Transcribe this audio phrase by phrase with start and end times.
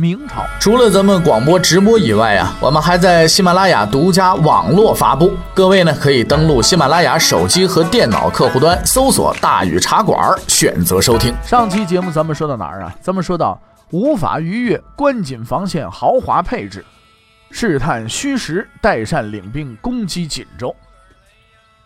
[0.00, 5.36] 明朝，除了咱们广播直播以外啊，我们还在喜马拉雅独家网络发布。
[5.52, 11.34] 各位呢，可以登录喜马拉雅手机和电脑客户端，搜索“大禹茶馆”，选择收听。
[11.44, 12.96] 上期节目咱们说到哪儿啊？
[13.02, 13.60] 咱们说到。
[13.90, 16.82] 无法逾越关锦防线豪华配置，
[17.50, 18.66] 试探虚实。
[18.80, 20.74] 代善领兵攻击锦州。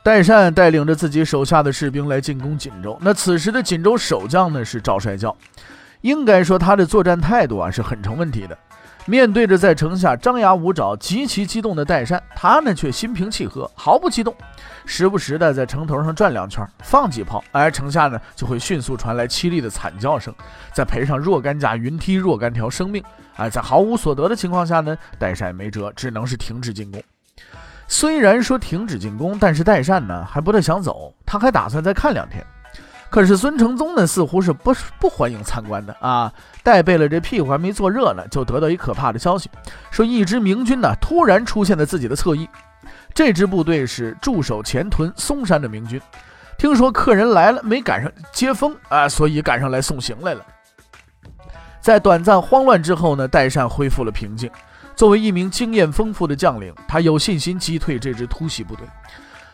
[0.04, 2.96] 代善带领着自己手下的士兵来进攻锦州。
[3.00, 5.34] 那此时的锦州守将呢是赵帅教，
[6.04, 8.56] 应该说他的作战态度啊是很成问题的。
[9.06, 14.34] 面对着在城下张牙舞爪、极其激动的代善，他呢却心平气和，毫不激动，
[14.84, 20.34] 时不时的在城头上转两圈，放几炮，而城下呢就会迅速传来凄厉的惨叫声，
[20.74, 23.02] 再赔上若干架云梯、若干条生命。
[23.36, 27.02] 哎，在毫无所得的情况下呢，代善没辙，只能是停止进攻。
[27.88, 32.44] 虽然说停止进攻，但是代善呢还不太想走，他还打算再看两天。
[33.14, 36.32] 可是孙承宗呢，似乎是不不欢迎参观的啊！
[36.64, 39.48] 戴贝勒这屁股还没坐热呢，就得到一可怕的消息，
[39.92, 42.48] 说一支明军呢突然出现在自己的侧翼。
[43.14, 46.00] 这支部队是驻守前屯松山的明军，
[46.58, 50.44] 听说客人来了，没赶上接风啊，所以赶上来送行来了。
[51.80, 54.50] 在短暂慌乱之后呢，代善恢复了平静。
[54.96, 58.84] 作为一名经验丰富的将领，他有信心击退这支突袭部队。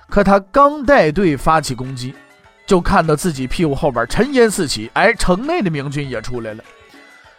[0.09, 2.15] 可他刚带队发起攻击。
[2.71, 6.63] 就看到自己屁股后边尘烟四起，哎，城内的明军也出来了，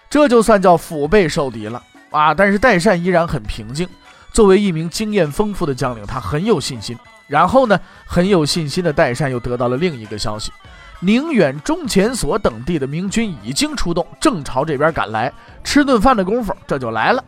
[0.10, 2.34] 这就算叫腹背受敌了啊！
[2.34, 3.88] 但是代善依然很平静，
[4.34, 6.98] 作为一名经验丰富的将领，他很有信心。
[7.28, 10.52] 然后呢，很有信心的代善又得到了另一个消息：
[11.00, 15.32] 宁远、中前所等地的明军已经出动，正朝这边赶来。
[15.64, 17.24] 吃顿饭的功夫，这就来了。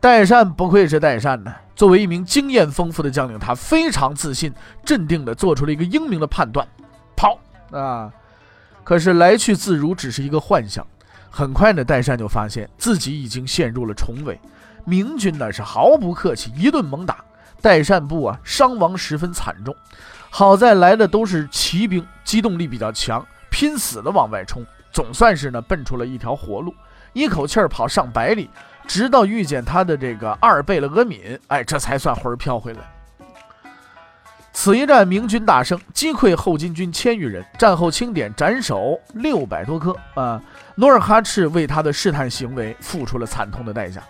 [0.00, 4.50] 代善不愧是代善呢，作为一名经验丰富的将领，他非常自信、
[4.82, 6.66] 镇定地做出了一个英明的判断。
[7.16, 7.38] 跑
[7.72, 8.12] 啊！
[8.84, 10.86] 可是来去自如只是一个幻想。
[11.28, 14.38] 很快呢，代善就发现自己已经陷入了重围。
[14.84, 17.24] 明军呢是毫不客气，一顿猛打。
[17.60, 19.74] 代善部啊伤亡十分惨重。
[20.30, 26.72] 好在来的都是骑兵，机动力比较强，拼死的往外冲，总算是呢奔出了一条活路。
[27.12, 28.48] 一口气儿跑上百里，
[28.86, 32.95] 直到遇见他的这个二贝勒阿敏，哎，这才算魂儿飘回来。
[34.66, 37.46] 此一战，明军大胜，击溃后金军千余人。
[37.56, 39.94] 战后清点斩首六百多颗。
[40.16, 40.42] 啊，
[40.74, 44.02] 努尔哈赤为他的试探行为付出了惨痛的代价。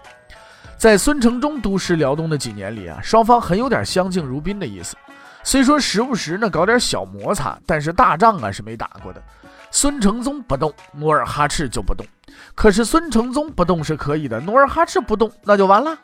[0.78, 4.96] 在孙承宗督师辽东的几年里啊，双方很有点相敬如宾的意思。
[5.42, 9.22] 虽说时不时呢搞点小摩擦，但是大仗啊是没打过的。
[9.70, 12.06] 孙承宗不动，努尔哈赤就不动。
[12.54, 15.94] 可是孙承宗不动是可以的，努尔哈赤不动那就完了。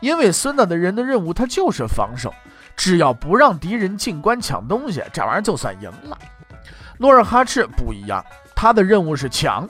[0.00, 2.32] 因为孙子的人的任务他就是防守。
[2.76, 6.16] 只要不让敌人进关抢东西，这玩意儿就算赢了。
[6.98, 9.68] 努尔哈赤不一样，他的任务是抢。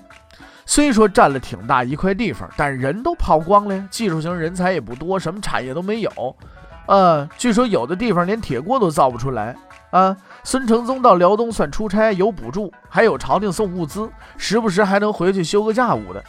[0.66, 6.36] 虽说占了挺大一块地方，但人都跑光了，技术型人才也不多，什么产业都没有。
[6.84, 9.56] 呃，据说有的地方连铁锅都造不出来。
[9.90, 10.14] 啊，
[10.44, 16.22] 孙承宗到辽东算出差，有补助，还有朝廷送物资，时不时还能回去休个假务的。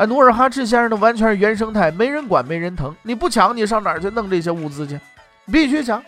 [0.00, 2.96] 哎，努尔哈赤先生的完全是原生态，没人管，没人疼。
[3.02, 4.98] 你不抢，你上哪儿去弄这些物资去？
[5.52, 6.02] 必须抢。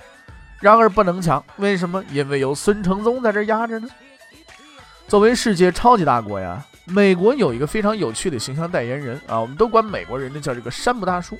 [0.60, 2.02] 然而不能抢，为什么？
[2.10, 3.88] 因为有孙承宗在这压着呢。
[5.06, 11.38] 作为世界超级大国呀，美国有一个非常有趣的形象代言人啊，我们都管美国人呢叫这个山姆大叔。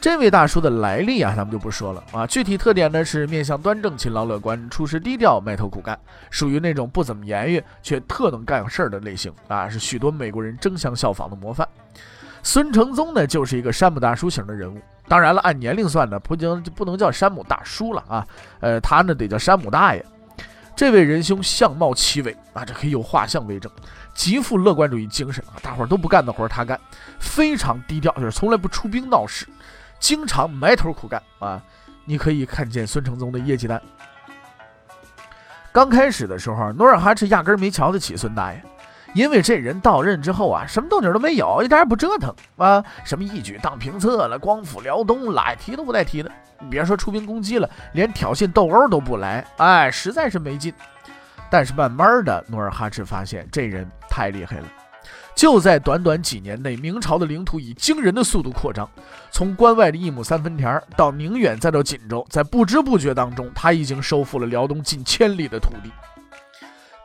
[0.00, 2.26] 这位大叔的来历啊，咱们就不说了啊。
[2.26, 5.98] 具体特点呢是面相端正、勤劳乐观、处事低调、埋头苦干，
[6.30, 11.66] 属于那种不怎么言语却特能干事儿的类型啊，是许多美国人争相效仿的模范。
[12.44, 14.80] 孙承宗呢，就是一个山姆大叔型的人物。
[15.08, 18.26] 当然了，按年龄算呢，不能不能叫山姆大叔了啊，
[18.60, 20.04] 呃，他呢得叫山姆大爷。
[20.76, 23.70] 这位仁兄相貌奇伟啊，这可以有画像为证，
[24.14, 26.78] 极富乐观主义精神啊，大伙儿都不干的活他干，
[27.18, 29.44] 非常低调，就是从来不出兵闹事，
[29.98, 31.62] 经常埋头苦干啊。
[32.04, 33.80] 你可以看见孙承宗的业绩单。
[35.70, 38.62] 刚开始的时候，努尔哈赤压根儿没瞧得起孙大爷。
[39.14, 46.30] 因为这人到任之后啊，什么动静都没有，一点也不折腾啊，什么一举当平策了，光复辽东了，提都不带提的。
[46.60, 50.74] 你别说出兵攻击了，连挑衅斗殴都不来，哎，实在是没劲。
[51.50, 54.66] 但是慢慢的，努尔哈赤发现这人太厉害了，
[55.38, 58.90] 就在短短几年内，明朝的领土以惊人的速度扩张，
[59.30, 65.92] 从关外的一亩三分田到宁远，再到锦州，在不知不觉当中，他已经收复了辽东近千里的土地。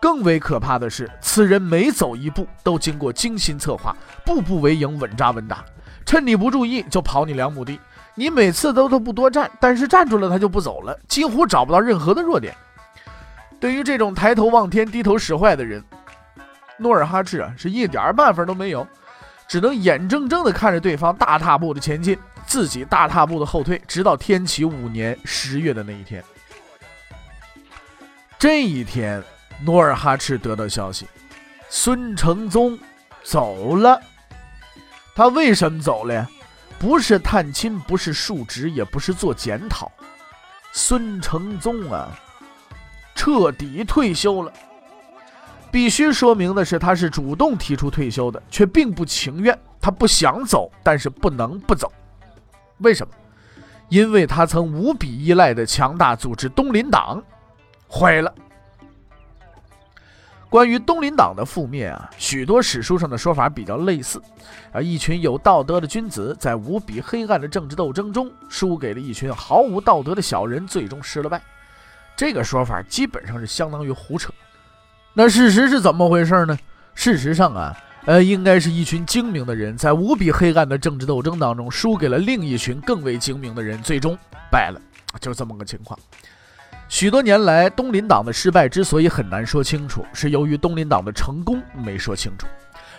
[0.01, 3.95] 更为可怕的是，此人每走一步都经过精心策划，
[4.25, 5.63] 步步为营，稳扎稳打，
[6.03, 7.79] 趁你不注意就跑你两亩地。
[8.15, 12.55] 你每次都都不多站，但是站住了他就不走了，几乎找不到任何的弱点。
[13.59, 15.83] 对于这种抬头望天、低头使坏的人。
[16.77, 18.87] 努尔哈赤啊，是一点办法都没有，
[19.47, 26.23] 只能眼睁睁地看着对方大踏步的前进，自己大踏步的后退，直到天启五年十月的那一天。
[28.39, 29.23] 这一天，
[29.63, 31.07] 努尔哈赤得到消息，
[31.69, 32.77] 孙承宗
[33.23, 34.01] 走了。
[35.15, 36.27] 他为什么走了呀？
[36.79, 39.89] 不是探亲，不是述职，也不是做检讨。
[40.73, 42.09] 孙承宗啊，
[43.15, 44.51] 彻底退休了。
[45.73, 49.57] 必须说明的是，他是主动提出退休的，却并不情愿。
[49.81, 51.91] 他不想走，但是不能不走。
[52.77, 53.11] 为什么？
[53.89, 57.19] 因为他曾无比依赖的强大组织东林党
[57.87, 58.31] 毁了。
[60.47, 64.21] 关于东林党的覆灭啊，许多史书上的说法比较类似。
[64.71, 71.41] 啊，一群有道德的君子在无比黑暗的政治斗争中，输给了一群毫无道德的小人，最终失了败。
[72.15, 74.31] 这个说法基本上是相当于胡扯。
[75.13, 76.57] 那事实是怎么回事呢？
[76.95, 84.17] 事实上啊，呃，应该是一群精明的人在无比黑暗的政治斗争当中，输给了另一群更为精明的人，最终
[84.51, 84.81] 败了，
[85.19, 85.97] 就这么个情况。
[86.89, 92.47] 许多年来，东林党的失败之所以很难说清楚，是由于东林党的成功没说清楚；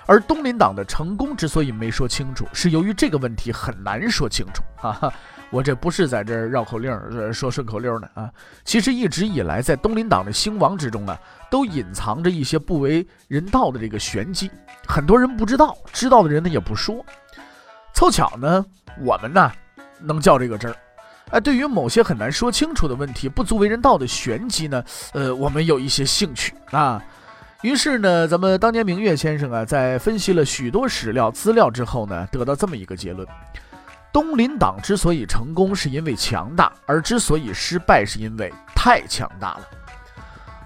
[0.07, 4.63] 而东林党的成功之所以没说清楚，是由于这个问题很难说清楚。
[4.77, 5.13] 哈哈。
[5.55, 8.29] 我这不是在这绕口令说顺口溜呢啊！
[8.65, 11.17] 其实一直以来，在东林党的兴亡之中啊，
[11.49, 14.51] 都隐藏着一些不为人道的这个玄机，
[14.85, 17.07] 很多人不知道，知道的人呢也不说。
[17.95, 18.67] 凑巧呢，
[19.01, 19.53] 我们呢
[20.01, 20.77] 能较这个真儿。
[21.31, 27.01] 哎，对于某些很难说清楚的问题，不足为人道的玄机呢，呃，我们有一些兴趣啊。
[27.63, 33.25] 于是呢，咱们当年明月先生啊，在分析了许多史料资料之后呢，得到这么一个结论。
[34.15, 39.69] 东林党之所以成功，是因为强大；而之所以失败，是因为太强大了。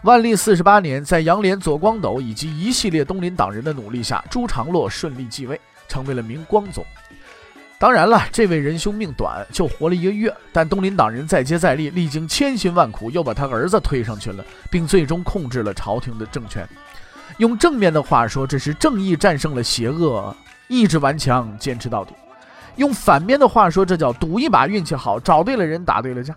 [0.02, 5.58] 万历四十八年，在杨涟、左光斗以及一系列东林党人的努力下，朱常洛顺利继位，
[5.88, 6.84] 成为了明光宗。
[7.78, 10.30] 当然了，这位仁兄命短，就活了一个月。
[10.52, 16.68] 但东林党人再接再厉，历经千辛万苦，又把他儿子推上去了，并最终控制了朝廷的政权。
[17.38, 20.36] 用正面的话说，这是正义战胜了邪恶，
[20.66, 22.12] 意志顽强，坚持到底。
[22.78, 26.34] 用反面的话说，这叫赌一把运气好，找对了人，打对了架。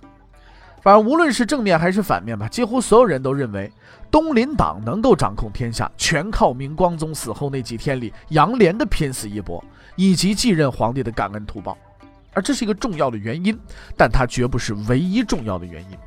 [0.82, 3.72] 反正无论是正面还是反面吧，几乎所有人都认为
[4.10, 9.64] 东林党能够掌控天下，全靠明光宗死后那几天里杨涟的拼死一搏，
[9.96, 11.78] 以及继任皇帝的感恩图报。
[12.34, 13.56] 而这是一个重要的原因，
[13.96, 15.98] 但它绝不是唯一重要的原因。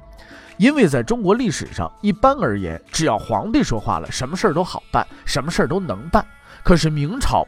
[0.57, 6.25] 因为在中国历史上，一般而言，只要皇帝说话了，什么事儿都好办，什么事儿都能办。
[6.65, 7.47] 可是明朝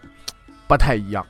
[0.69, 1.27] 不太一样。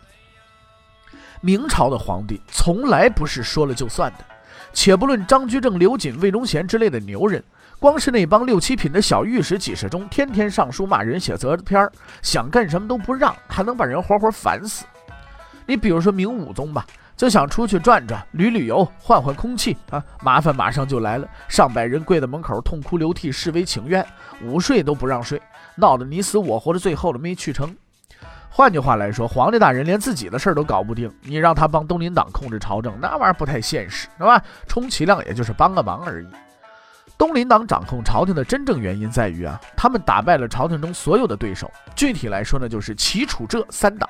[1.47, 4.25] 明朝的皇帝从来不是说了就算的，
[4.73, 7.41] 且不论张居正、刘瑾、魏忠贤之类的牛人，
[7.79, 11.89] 光是那帮六七品的小御史、几十中，天天上书骂人、写责篇
[12.21, 14.85] 想干什么都不让，还能把人活活烦死。
[15.67, 16.85] 你比如说明武宗吧，
[17.17, 24.05] 就想出去转转、旅旅游、换换空气啊，麻烦马上就来了，上百人跪在门口痛哭流涕、示威请愿，
[24.43, 25.41] 午睡都不让睡，
[25.77, 27.73] 闹得你死我活的，最后都没去成。
[28.57, 34.43] 换句话来说，皇帝大人连自己的事儿都搞不定，你让他帮东林党控制朝政，那玩意儿不太现实，是吧？
[34.67, 36.27] 充其量也就是帮个忙而已。
[37.19, 41.71] 东林党掌控朝廷的真正原因在于啊，他们打败了朝廷中所有的对手。
[41.95, 44.09] 具体来说呢，就是齐楚浙三党。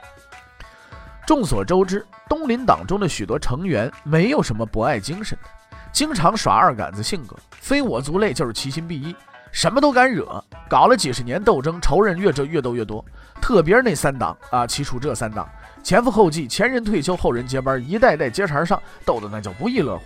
[1.26, 5.48] 众所周知，东林党中的许多成员没有什么博爱精神的，
[5.90, 9.12] 经常耍二杆子性格，非我族类就是其心必异。
[9.52, 13.04] 什么都敢惹，搞了几十年斗争，仇人越这越斗越多。
[13.40, 15.48] 特别是那三党啊，齐楚这三党，
[15.82, 20.04] 前赴后继，前人退休，后人接班，一代代接茬上，斗得那叫不亦乐乎。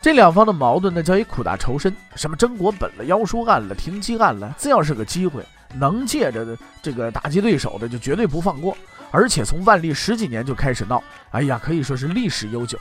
[0.00, 8.76] 这两方的矛盾呢，叫一苦大仇深，什么争国本了、妖书案了、停机案了，只要是个机会，能借着这个打击对手的，就绝对不放过。
[9.10, 12.78] 而且从万历十几年就开始闹，哎呀，可以说是历史悠久。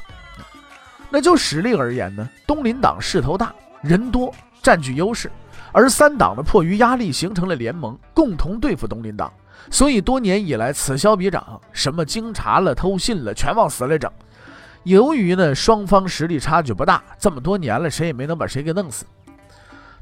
[1.10, 4.34] 那就实力而言呢，东林党势头大，人多。
[4.62, 5.32] 占据优势，
[5.72, 9.32] 而三党呢，迫于压力形成了联盟，共同对付东林党。
[9.70, 14.12] 所以多年以来此消彼长，什么经查了、偷信了，全往死里整。
[14.84, 19.06] 由于呢双方实力差距不大，这么多年了，谁也没能把谁给弄死。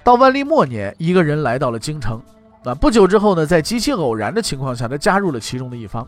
[0.04, 2.22] 到万历末年，一个人来到了京城，
[2.64, 6.08] 啊，不久之后呢，在极其偶然的情况下，他加入了其中的一方，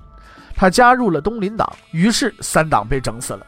[0.55, 3.45] 他加入了东林党，于是三党被整死了。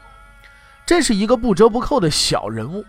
[0.84, 2.84] 这是一个不折不扣的小人物。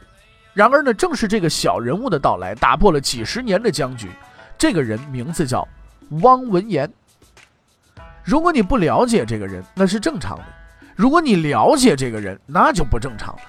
[0.54, 4.10] 然而呢，正是这个小人物的到来，打破了几十年的僵局。
[4.58, 5.68] 这个人名字叫
[6.22, 6.88] 汪文言。
[8.24, 10.44] 如果你不了解这个人，那是正常的；
[10.96, 13.42] 如果你了解这个人，那就不正常了。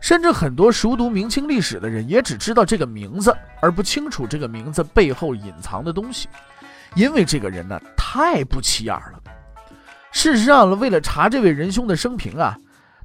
[0.00, 6.28] 甚至很多熟读明清历史的人，也只知道这个名字，而不清楚这个名字背后隐藏的东西。
[6.94, 9.20] 因为这个人呢，太不起眼了。
[10.12, 12.54] 事实上，为了查这位仁兄的生平啊。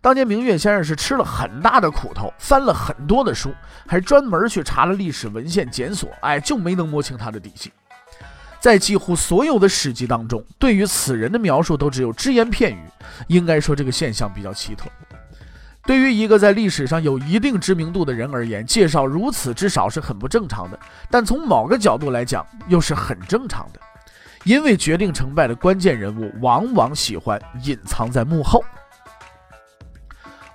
[0.03, 3.55] 当年明月先生是吃了很大的苦头，翻了很多的书，
[3.88, 7.72] 还专门去查了历史文献检索，哎，就没能摸清他的底细。
[8.60, 12.83] 在几乎所有的史籍当中，对于此人的描述都只有只言片语，
[13.27, 14.89] 应该说这个现象比较奇特。
[15.86, 20.77] 对于一个在历史上有一定知名度的人而言，介绍如此之少是很不正常的。
[21.10, 23.79] 但从某个角度来讲，又是很正常的，
[24.43, 28.62] 因为决定成败的关键人物往往喜欢隐藏在幕后。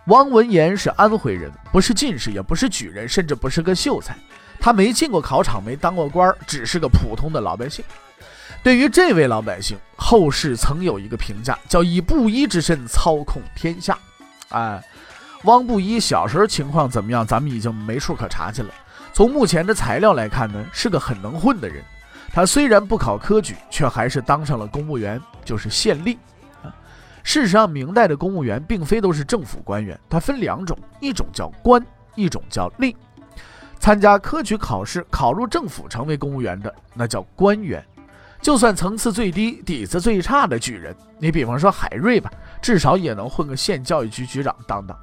[0.09, 4.17] 汪文言是安徽人，不是进士，也不是举人，甚至不是个秀才。
[4.59, 7.85] 他没进过考场，没当过官，只是个普通的老百姓。
[8.63, 13.99] 对于这位老百姓，后世曾有一个评价，叫以布衣之身操控天下。
[14.49, 14.83] 哎，
[15.45, 17.27] 汪布衣小时候情况怎么样？
[17.27, 18.71] 咱们已经没处可查去了。
[19.13, 21.85] 从目前的材料来看呢，是个很能混的人。
[22.33, 26.19] 他虽然不考科举，却还是当上了公务员，就是县令。
[27.29, 32.97] 事实上，明代的公务员并非都是政府官员，它分两种，一种叫官，一种叫吏。
[33.79, 37.85] 参加科举考试考入政府成为公务员的，那叫官员。
[38.41, 42.33] 就算层次最低、底子最差的举人，你比方说海瑞吧，
[42.63, 44.99] 至少也能混个县教育局局长当当。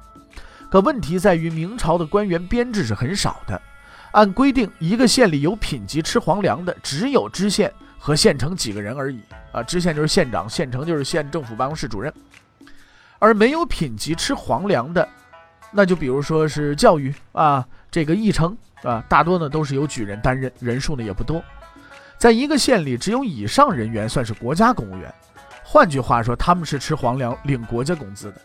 [0.68, 3.62] 可问题在于，明朝的官员编制是很少的，
[4.10, 7.72] 按规定，一个县里有品级吃皇粮的，只有知县。
[7.98, 9.20] 和县城几个人而已
[9.52, 12.12] 啊，知县就是县长，县城就是县政府办公室主任，
[13.18, 15.08] 而没有品级吃皇粮的，
[15.72, 21.42] 那就比如说是教育啊，这个议程啊，大多呢都是由举人担任，人数呢也不多，
[22.18, 25.12] 在一个县里，只有以上人员算是国家公务员，
[25.64, 28.40] 换句话说，他们是吃皇粮、领国家工资的。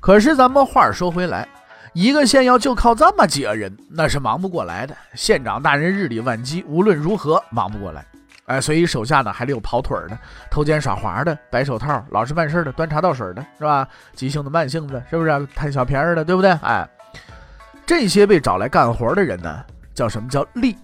[0.00, 1.46] 可是咱们话说回来，
[1.92, 4.96] 一个县要就靠这么几个人，那是忙不过来的。
[5.14, 8.04] 县长大人日理万机，无论如何忙不过来。
[8.46, 10.18] 哎，所以手下呢还得有跑腿的、
[10.50, 13.86] 偷奸耍滑的、白手套、老实办事的、端茶倒水的，是吧？
[14.14, 16.50] 急性子、慢性子，是不是贪小便宜的，对不对？
[16.62, 16.88] 哎，
[17.86, 20.74] 这些被找来干活的人呢，叫什么叫吏？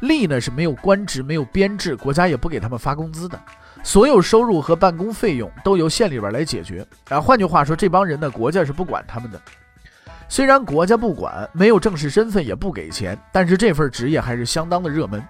[0.00, 3.38] 吏呢是没有官职、没有编制，国家也不给他们发工资的，
[3.82, 6.86] 所有收入和办公费用都由县里边来解决。
[7.08, 9.40] 啊，换句话说，这帮人呢，国家是不管他们的。
[10.28, 15.22] 虽然国家不管，没有正式身份，也不给钱，但是这份职业还是相当的热门。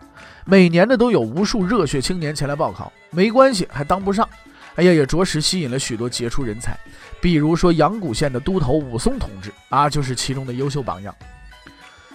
[0.45, 4.29] 每年呢都有无数热血青年前来报考，没关系，还当不上。
[4.75, 6.77] 哎呀，也着实吸引了许多杰出人才。
[7.21, 11.15] 比如说阳谷县的都头武松同志啊，就是其中的优秀榜样。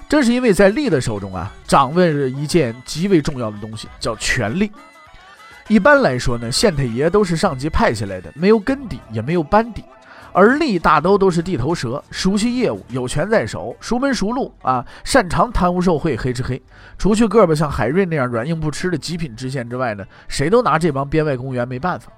[0.09, 4.71] 这是因为在吏的手中啊，掌握着一件极为重要的东西，叫权力。
[5.67, 9.83] 一般来说呢，县太爷都是上级派下来的，没有根底，也没有班底。
[10.33, 16.61] 而吏大都都是地头蛇，熟悉业务，有权在手，熟门熟路啊，擅长贪污受贿，黑吃黑。
[16.97, 22.11] 除去个把像海瑞那样软硬不吃的极品知县之外呢，谁都拿这帮编外公务员没办法。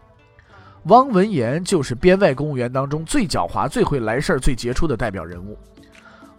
[0.84, 5.58] 汪文言就是编外公务员当中最狡猾、最会来事儿、最杰出的代表人物。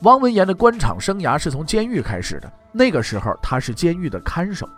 [0.00, 4.68] 汪文言的官场生涯是从监狱开始的，那个时候他是监狱的看守。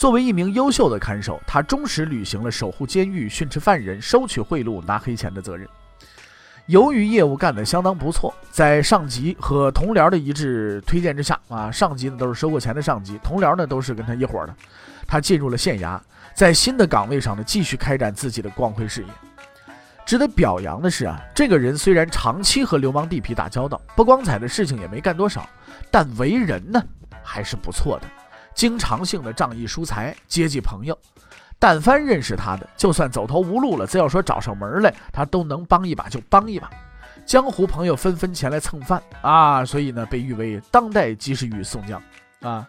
[0.00, 5.68] 作为一名优秀的看守，他忠实履行了守护监狱、训斥犯人、收取贿赂、拿黑钱的责任。
[6.64, 14.56] 由于业务干得相当不错，在上级和同僚的一致推荐之下，啊，上级呢都是收过钱的上级，同僚呢都是跟他一伙的。
[15.06, 16.00] 他进入了县衙，
[16.32, 19.08] 在新的岗位上呢继续开展自己的光辉事业。
[20.06, 25.46] 值得表扬的是啊，这个人虽然长期和流氓地痞打交道，不光彩的事情也没干多少，
[25.90, 26.82] 但为人呢
[27.22, 28.06] 还是不错的。
[28.54, 30.96] 经常性的仗义疏财，接济朋友，
[31.58, 36.70] 但凡认识他的，就算走投无路了，只要说找上门来，他都能帮一把就帮一把。
[37.26, 42.02] 江湖朋友纷纷前来蹭饭啊，所以呢，被誉为当代及时雨宋江
[42.40, 42.66] 啊。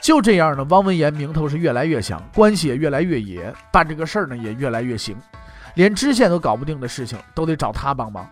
[0.00, 5.16] 就这样呢，汪文言名头是越来越响，关系也越来越野，办这个事儿呢也越来越行，
[5.74, 8.28] 连知县都搞不定的事情，都得找他帮忙。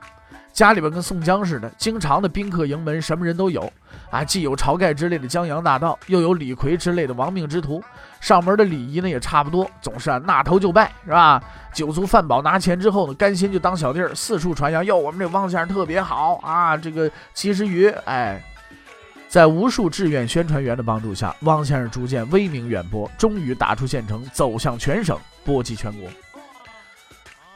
[0.53, 3.73] 家里边跟宋江似的，经常的宾客迎门，什么人都有
[4.11, 7.83] 啊，既有晁盖之类的江洋大盗，又有李逵之类的亡命之徒。
[8.21, 11.43] 上门的礼仪呢也差不多，总是啊纳头就拜，是吧？
[11.73, 18.43] 酒足饭饱拿钱之后呢，甘心就当小弟儿，四处传扬，哟，我们这汪先生特别好啊，这个及时雨，哎，
[19.29, 26.11] 在无数志愿宣传员的帮助下，汪先生逐渐威名远播，终于打出县城，走向全省，波及全国。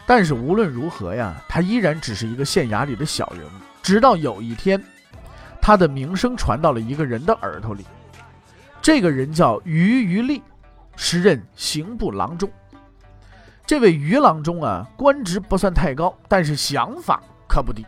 [0.07, 3.51] 但是无论如何呀，他依然只是一个县衙里的小人物。
[3.83, 4.83] 直到有一天，
[5.61, 7.85] 他的名声传到了一个人的耳朵里。
[8.83, 10.43] 这个人叫于于立，
[10.95, 12.51] 时任刑部郎中。
[13.67, 17.19] 这位于郎中啊，官职不算太高，但是想法
[17.49, 17.87] 可不低，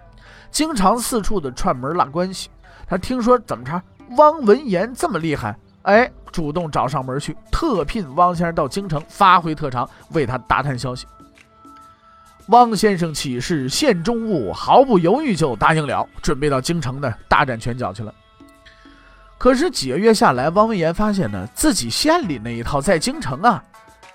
[0.51, 2.49] 经常四处的串门拉关系。
[2.87, 3.83] 他听说怎么着，
[4.17, 11.07] 汪文言这么厉害，哎，主动找上门去，特聘汪先生到京城发挥特长，为他打探消息。
[12.49, 18.15] 汪先生岂是县中物，毫不犹豫就答应了，准备到京城呢大展拳脚去了。
[19.37, 23.63] 可是几个月下来，汪文言发现呢，自己县里那一套在京城啊，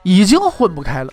[0.03, 1.11] 已经混不开了，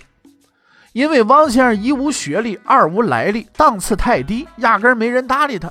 [0.93, 5.71] 因为汪先生一无学历，二无来历，档次太低，压根没人搭理他。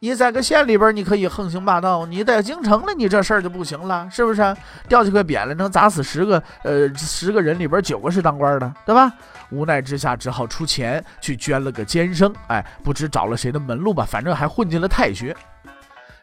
[0.00, 4.56] 你在个县里边，你可以横行霸道；你在京城了，你这事儿就不行了，是不是？
[4.88, 9.12] 掉几块匾了，能砸死十个，呃，十个人里边九个是当官的，对吧？
[9.50, 12.32] 无奈之下，只好出钱去捐了个监生。
[12.46, 15.36] 哎，不知找了谁的门路吧，反正还混进了太学。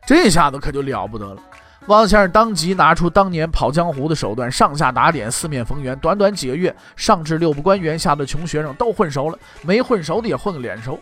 [0.08, 1.42] 这下子可就了不得了。
[1.88, 6.00] 汪先生当即拿出当年跑江湖的手段，上下打点，四面逢源。
[6.00, 10.98] 短短几个月，上至六部官员，下的穷学生都混熟了，没混熟的也混个脸熟。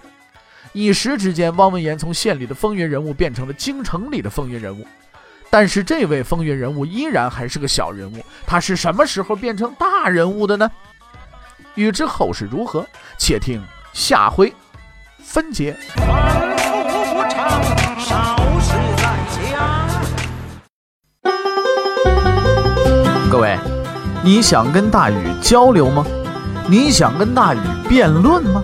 [0.74, 4.86] 一时之间，汪文言从县里的风云人物变成了京城里的风云人物。
[5.50, 8.25] 但是，这位风云人物依然还是个小人物。
[8.48, 10.70] 他是什么时候变成大人物的呢？
[11.75, 12.84] 欲知后事如何，
[13.20, 13.62] 且听
[13.94, 14.51] 下回
[15.20, 15.77] 分解。
[23.30, 23.58] 各位，
[24.24, 26.03] 你想跟大禹交流吗？
[26.68, 28.63] 你想跟大禹辩论吗？